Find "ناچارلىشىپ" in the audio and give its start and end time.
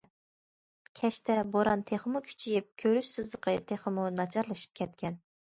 4.17-4.77